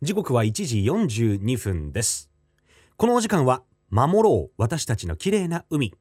[0.00, 2.30] 時刻は1時42分です。
[2.96, 5.92] このお時間は守ろう私たちの綺麗な海。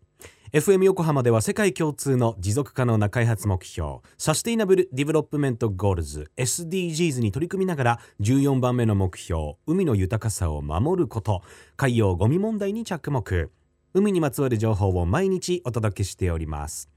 [0.54, 11.42] FM 横浜では世界共通の持続可能な開発目標 Sustainable Development Goals SDGs に取り組みながら14番目の目標海の豊かさを守ること
[11.76, 13.50] 海洋ゴミ問題に着目。
[13.96, 16.91] 海にまつわる情報を毎日お届けしております。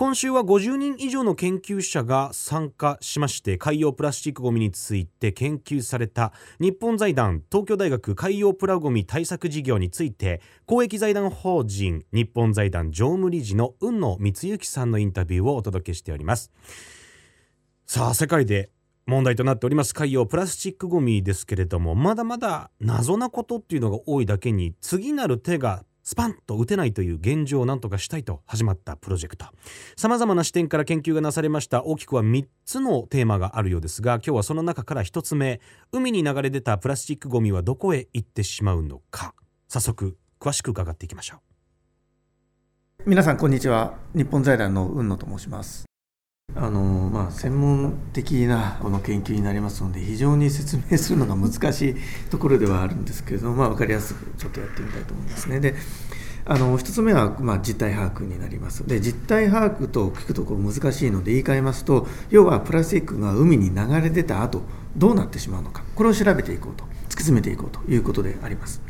[0.00, 16.50] 今週は50人以上の研究者が参加しまして海洋プラスチックごみについて研究された日本財団東京大学海洋プラごみ対策事業について公益財団法人日本財団常務理事の雲野光之さんのインタビューをお届けしております。
[17.84, 18.70] さあ世界で
[19.04, 29.46] 問題となっております海洋プラスチックごみですけれどもまだまだ謎なことっていうのが多いだけに次なる手がスパンと打てないという現状を何とかしたいと始まったプロジェクト。
[29.96, 35.60] さまざまな視点から研究がなされました大きくは3つのテーマがあるようですが今日はその中から1つ目
[35.92, 39.36] 海に流れ出たプラスチックごみはどこへ行ってしまうのか。
[39.68, 41.36] 早速詳しく伺っていきましょ
[43.06, 43.08] う。
[43.08, 43.94] 皆さんこんにちは。
[44.12, 45.89] 日本財団の雲野と申します。
[46.56, 46.80] あの
[47.12, 51.96] まあ、専門的なこの研究になりますので非常に説明するのが難しい
[52.30, 55.60] ところではあるんですけれども、まあ、分かりやすくちょっとやってみたいと思いますね。
[55.60, 55.74] で
[56.44, 64.62] あの1つ目は、まあ、実態把握になりますで実態把握と聞くところ難しいので言い換えますと要はプラスチックが海に流れ出た後
[64.96, 68.80] どうなってしまうのかこれを調べていこうと突き詰めていこうということであります。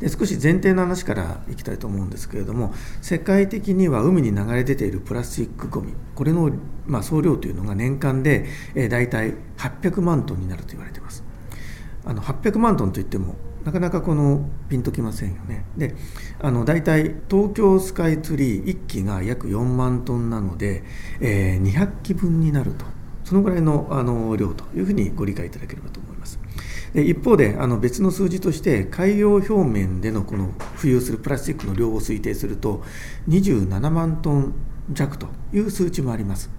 [0.00, 6.50] で少し前提の話からいきたいと思うんですけれども世界的には海に流れ出ているプラスチックごみこれの、
[6.86, 11.24] まあ、総量というのが年間で、えー、大体800万トンになると言われています。
[12.06, 13.34] あの800万トンといっても
[13.64, 15.64] なかなかこのピンときませんよね。
[15.76, 15.94] で
[16.40, 20.84] あの大体東京スカイツリー1機が約4万トンなので、
[21.20, 22.84] えー、200機分になると。
[23.24, 26.38] そのぐらいのあの量というふうにご理解いただければと思います。
[26.94, 32.84] で一方であの別の数字として海洋表面でのこの浮遊するプラスチックの量を推定すると
[33.28, 34.54] 27万トン
[34.92, 36.50] 弱という数値もあります。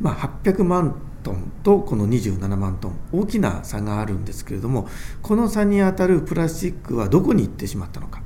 [0.00, 4.88] まあ、800万トンとこの27万トン大きな差があるんですけれども
[5.22, 8.22] この差にあたるプラスチックはどこに行ってしまったのか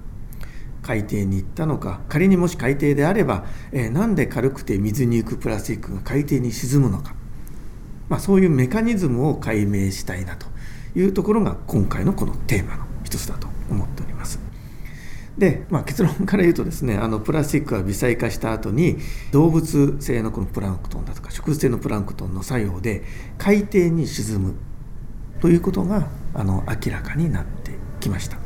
[0.83, 7.15] 海底に行ったのか仮にもし海底であれば、えー、なんで軽くて水に浮くプラスチックが海底に沈むのか、
[8.09, 10.47] まあ、そういうメカニズムを解明したいなと
[10.97, 14.41] いうところが今回のこのテーマの一つだと思っております。
[15.37, 18.97] で、まあ、結論から言うとですねあのプラスチックは微細化した後に
[19.33, 23.05] 動物性のこのプランクトンだとか植物性のプランクトンの作用で
[23.37, 24.55] 海底に沈む
[25.41, 28.46] ということがあの明らかになってきました。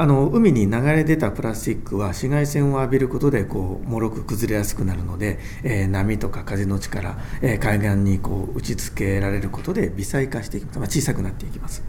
[0.00, 11.84] あの海に流れ出たプラスチックは紫外線を浴びることでこう脆く崩れやすくなるので、えー、波とか風の力、えー、海岸にこう打ちつけられることで微細化していきます、まあ、小さくなっていきます。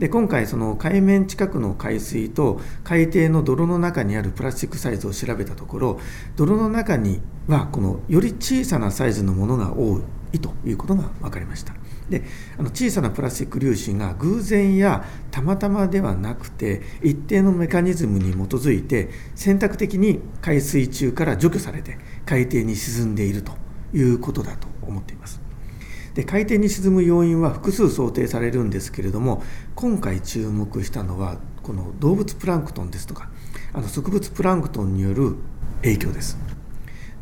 [0.00, 6.00] で今回その海面近くの海水と海底の泥の中にあるプラスチックサイズを調べたところ
[6.34, 10.00] 泥の中にはこのより小さなサイズのものが多
[10.32, 11.74] いということが分かりました。
[12.10, 12.24] で
[12.58, 23.52] あの小さなプラスチック粒子が偶然やたまたまではなくて一定のメカニズムに基づいて選択的に海水中から除去されて海底に沈んでいると
[23.94, 25.40] いうことだと思っています。
[26.14, 29.42] で海底に沈む要因は複数想定されるんですけれども
[29.74, 33.30] 今回注目したのはこの動物プランクトンですとか
[33.72, 35.36] あの植物プランクトンによる
[35.82, 36.51] 影響です。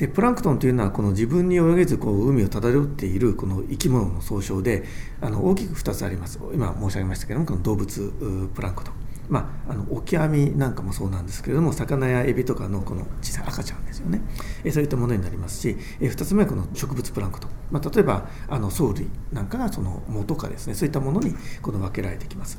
[0.00, 4.84] でプランクトンというのはこの自分に泳げずこう海を漂っているこの生き物の総称で
[5.20, 6.40] あの大きく2つあります。
[6.54, 8.94] 今申し上げましたけれどもこの動物プランクトン。
[9.28, 14.22] まあ、あのオキアミなんかもそうなんですけれども魚やエビとかのこの小さい赤ちゃんですよね。
[14.64, 22.58] えそういったものになりますしえ2つ目はこの植物プランクトン、まあ、例えばあの藻類なんかがその藻とかですねそういったものにこの分けられてきます。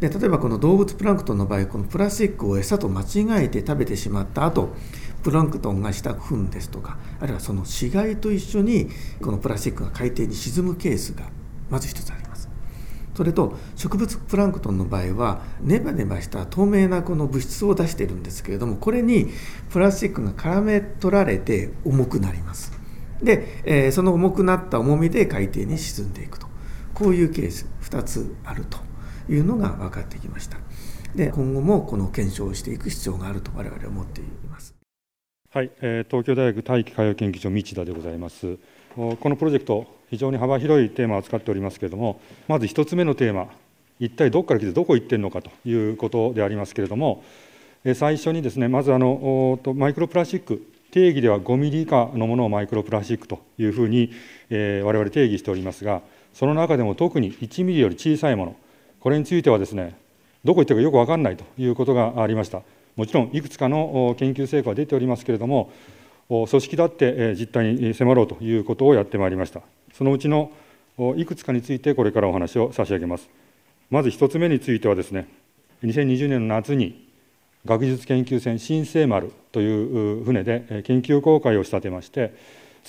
[0.00, 4.70] で例えばこの動物プランクトンの場合このプラスチックを餌と間違えて食べてしまった後
[5.22, 8.88] プランクトンがした糞ですとかあるいはその死骸と一緒に
[9.20, 11.24] このプラスチックが海底に沈むケースが
[11.70, 12.48] まず一つあります。
[13.14, 19.28] それと植物プランクトンの場合はネバネバした透明なこの物質を出しているんですけれどもこれに
[19.68, 22.72] プラスチックが絡め取られて重くなります。
[23.22, 26.52] で、えー、その重くなった重みで海底に沈んでいくと。
[26.94, 28.78] こういうケース2つあると
[29.28, 30.58] いうのが分かってきました。
[31.14, 34.81] で今後もこの検証をしていく必要があると我々は思っています。
[35.54, 38.56] はい、東京大学大気海洋研究所道田でございます。
[38.96, 43.48] このプロジェクト非常に幅広いテーマを扱っておりますけれどもまず1つ目のテーマ
[44.00, 47.22] 一体どこから来てどこ行ってるのかということでありますけれども
[47.94, 54.10] 最初にですねまずあのマイクロプラスチック定義では5ミリ以下のものをマイクロプラスチックというふうに、
[54.48, 56.00] えー、我々定義しておりますが
[56.32, 58.56] その中でも特に1ミリより小さいもの
[59.00, 59.98] これについてはですね
[60.44, 62.62] どこ行ってるかよく分かんないということがありました。
[62.96, 65.72] もちろんいくつかの研究成果は出ておりますけれども
[66.28, 69.60] 組織だって実態に迫ろうということをやってまいりました。
[69.92, 70.50] そのうちの
[71.16, 73.28] いくつかについてこれからお話を差し上げます。
[73.90, 75.28] まず1つ目についてはですね
[75.82, 77.08] 2020年の夏に
[77.64, 82.34] 学術研究船新生丸という船で研究航海を仕立てまして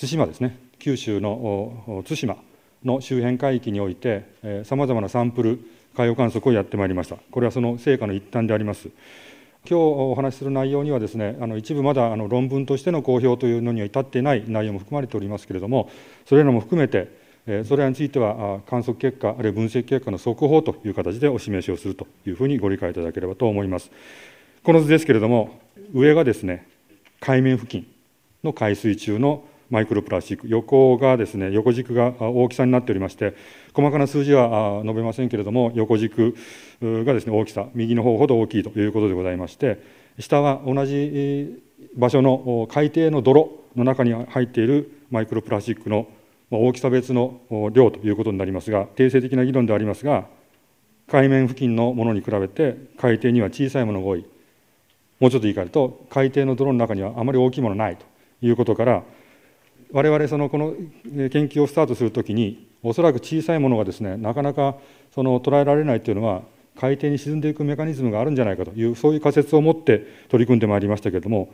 [0.00, 2.36] 対馬ですね九州の対馬
[2.84, 4.24] の周辺海域において
[4.64, 5.60] さまざまなサンプル
[5.96, 7.16] 海洋観測をやってまいりました。
[7.30, 8.88] これはその成果の一端であります。
[9.66, 15.90] 今日お話しする内容にはですねあの一部まだあの論文としての公表というのには至っていない内容も含まれておりますけれども
[16.26, 17.08] それらも含めて
[17.64, 23.90] それらについては観測結果あるいは分析結果の速報という形でお示しをするというふうにご理解いただければと思います。
[24.62, 25.60] この図ですけれども
[25.94, 26.66] 上がですね
[27.20, 27.86] 海面付近
[28.42, 30.48] の海水中のマイクロプラスチック。
[30.48, 33.34] 横がですね横軸が大きさになっておりまして
[33.72, 36.34] 細かな数字は述べませんけれども横軸
[36.82, 39.82] がですね大きさ右の方ほど大きいということでございまして
[40.18, 41.62] 下は同じ
[41.96, 46.06] 場所の海底の泥の中に入っているマイクロプラスチックの
[46.50, 47.40] 大きさ別の
[47.72, 50.26] 量ということになりますが定性的な議論でありますが
[51.08, 54.24] 海面付近のものに比べて海底には小さいものが多い。
[55.20, 58.04] もうちょっと言い換えると海底の泥の中にはあまり大きいものないと
[58.42, 59.02] いうことから
[59.92, 60.74] 我々そのこの
[61.30, 64.76] 研究をスタートするときにおそらく小さいものがですねなかなか
[65.14, 66.42] その捉えられないというのは
[66.76, 71.52] 海底に沈んでいくメカニズムがあるんじゃないかというそういう仮説を持って取り組んでまいりましたけれども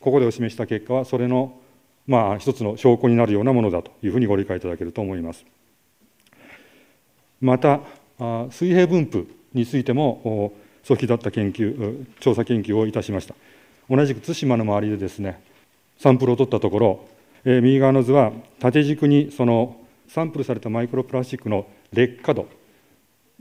[0.00, 1.58] ここでお示した結果はそれの
[2.06, 5.44] まあ一つの証拠になるようなものだというふうにご理解いただけると思います。
[7.40, 7.80] また
[8.50, 10.52] 水平分布についても
[10.82, 13.34] 早期だった研究調査研究をいたしました
[13.88, 15.40] 同じく対馬の周りでですね
[15.98, 17.04] サンプルを取ったところ
[17.44, 19.76] え右側の図は縦軸にその
[20.08, 22.46] サンプルされたマイクロプラスチックの劣化度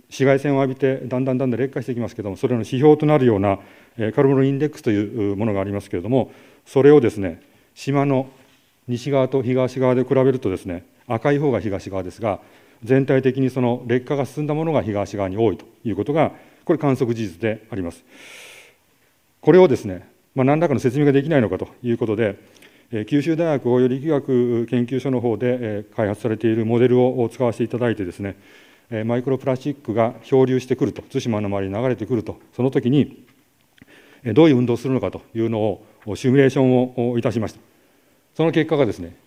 [0.09, 3.59] 紫外線を浴びてだんだんだんだん劣化していきますけれどもそれの指標となるような
[4.13, 6.31] カルボンインデックスというものがありますけれども
[6.65, 7.41] それをですね
[7.75, 8.29] 島の
[8.87, 12.39] 西側と東側で比べるとですね赤い方が東側ですが
[12.83, 16.31] 全体的にその劣化が進んだものが東側に多いということが
[16.63, 18.03] これ観測事実であります。
[19.41, 22.37] これをですね、まあ、何らかの説明ができないのかということで
[23.05, 28.37] 九州大学応用力学研究所の方で開発されているモデルを使わせていただいてですね
[29.03, 33.25] マイクロプラスチックが漂流してくると対馬の周りに流れてくるとその時に
[34.33, 35.59] どういう運動をするのかというの
[36.05, 37.59] をシミュレーションをいたしました。
[38.35, 39.17] その結果がですね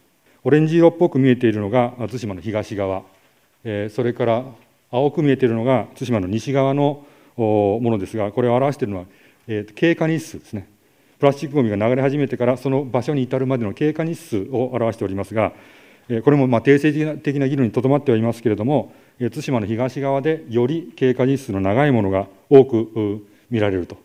[0.42, 3.02] オレンジ色っぽく見えているのが対馬の東側。
[3.90, 4.44] それから
[4.90, 7.04] 青く見えているのが対馬の西側の
[7.36, 9.04] ものですがこれを表しているのは
[9.74, 10.66] 経過日数ですね。
[11.20, 15.52] プラスチックごみが流れ始めてからその場所に至るまでの経過日数を表しておりますが
[16.24, 23.98] これもま定性的な議論にとどまってはいますけれども対馬の東側でより経過日数の長いものが多く見られると。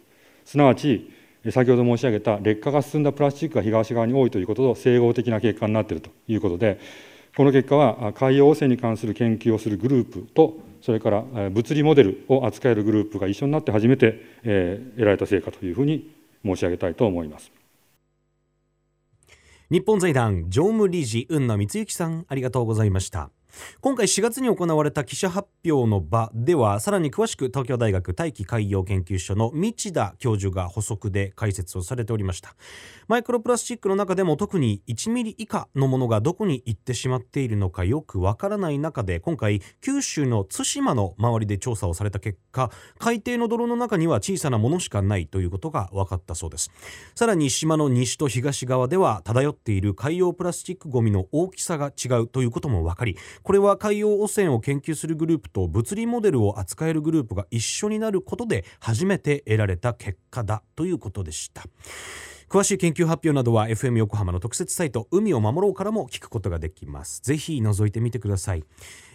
[0.43, 1.09] すなわち
[1.49, 6.79] 先ほど申し上げた劣化が進んだプラスチックが東側に多いということと整合的な結果になっているということで
[7.37, 16.14] この結果は海洋汚染に関する研究をするグループとそれから物理モデルを扱えるグループが一緒になって初めて得られた成果というふうに
[16.45, 17.51] 申し上げたいと思います。
[19.71, 23.31] 日本財団常務理事雲野光之さんありがとうございました。
[23.81, 32.55] 今回4月に行われた記者発表の場ではさらに詳しく東京大学大気海洋研究所の道田教授が補足で解説をされておりました。
[33.07, 46.71] マイクロプラスチックの中でも特に1ミリ以下のものがどこに行ってしまっているのかよくわからない中で今回九州の対馬の周りで調査をされた結果海底の泥の中には小さなものしかないということが分かったそうです。
[47.15, 61.61] さらに島の西と東側では漂っている海洋プラスチックごみの大きさが違うということも分かりこれは海洋汚染を研究するグループと物理モデルを扱えるグループが一緒になることで初めて得られた結果だということでした。
[62.49, 67.21] 詳しい研究発表などは FM 横浜の特設サイト海を守ろうからも聞くことができます。
[67.21, 68.63] ぜひ覗いてみてください。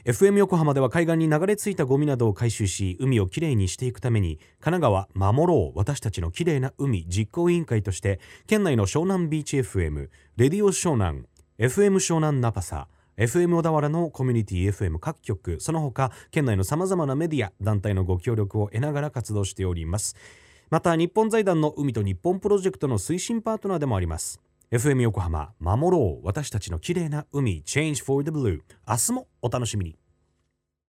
[0.05, 11.25] FM 横浜では海岸に流れ着いたゴミなどを回収し海をきれいにしていくために神奈川守ろう私たちのきれいな海実行委員会として県内の湘南ビーチ FM レディオ湘南
[11.59, 12.87] FM 湘南ナパサ
[13.21, 20.17] FM 小田原のコミュニティ FM 各局その他県内のさまざまなメディア団体のご協力を得ながら活動しております。
[20.71, 24.41] また日本財団の海と日本プロジェクトの推進パートナーでもあります。
[24.73, 29.99] FM 横浜守ろう私たちの綺麗な海 Change for the Blue 明日もお楽しみに。